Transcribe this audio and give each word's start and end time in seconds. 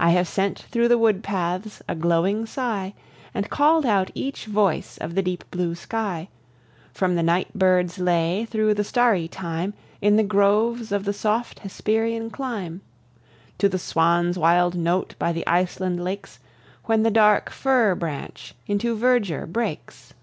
I 0.00 0.12
have 0.12 0.26
sent 0.26 0.58
through 0.58 0.88
the 0.88 0.96
wood 0.96 1.22
paths 1.22 1.82
a 1.86 1.94
glowing 1.94 2.46
sigh, 2.46 2.94
And 3.34 3.50
called 3.50 3.84
out 3.84 4.10
each 4.14 4.46
voice 4.46 4.96
of 4.96 5.14
the 5.14 5.20
deep 5.20 5.44
blue 5.50 5.74
sky, 5.74 6.30
From 6.94 7.14
the 7.14 7.22
night 7.22 7.52
bird's 7.52 7.98
lay 7.98 8.46
through 8.46 8.72
the 8.72 8.84
starry 8.84 9.28
time, 9.28 9.74
In 10.00 10.16
the 10.16 10.22
groves 10.22 10.92
of 10.92 11.04
the 11.04 11.12
soft 11.12 11.58
Hesperian 11.58 12.30
clime, 12.30 12.80
To 13.58 13.68
the 13.68 13.78
swan's 13.78 14.38
wild 14.38 14.74
note 14.74 15.14
by 15.18 15.32
the 15.34 15.46
Iceland 15.46 16.02
lakes, 16.02 16.38
When 16.86 17.02
the 17.02 17.10
dark 17.10 17.50
fir 17.50 17.94
branch 17.94 18.54
into 18.66 18.96
verdure 18.96 19.44
breaks. 19.44 20.14